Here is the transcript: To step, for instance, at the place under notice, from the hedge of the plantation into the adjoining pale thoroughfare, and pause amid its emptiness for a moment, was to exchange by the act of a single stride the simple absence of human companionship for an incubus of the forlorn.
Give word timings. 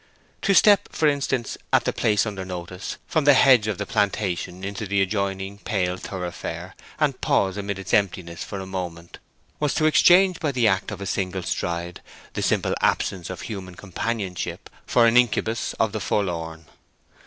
To 0.41 0.55
step, 0.55 0.89
for 0.91 1.07
instance, 1.07 1.59
at 1.71 1.83
the 1.85 1.93
place 1.93 2.25
under 2.25 2.43
notice, 2.43 2.97
from 3.05 3.25
the 3.25 3.35
hedge 3.35 3.67
of 3.67 3.77
the 3.77 3.85
plantation 3.85 4.63
into 4.63 4.87
the 4.87 4.99
adjoining 4.99 5.59
pale 5.59 5.95
thoroughfare, 5.95 6.73
and 6.99 7.21
pause 7.21 7.55
amid 7.55 7.77
its 7.77 7.93
emptiness 7.93 8.43
for 8.43 8.59
a 8.59 8.65
moment, 8.65 9.19
was 9.59 9.75
to 9.75 9.85
exchange 9.85 10.39
by 10.39 10.53
the 10.53 10.67
act 10.67 10.89
of 10.89 11.01
a 11.01 11.05
single 11.05 11.43
stride 11.43 12.01
the 12.33 12.41
simple 12.41 12.73
absence 12.81 13.29
of 13.29 13.41
human 13.41 13.75
companionship 13.75 14.71
for 14.87 15.05
an 15.05 15.15
incubus 15.17 15.73
of 15.73 15.91
the 15.91 15.99
forlorn. 16.01 16.65